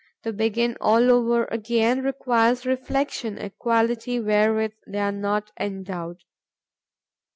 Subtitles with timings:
[0.23, 6.23] To begin all over again requires reflection, a quality wherewith they are not endowed.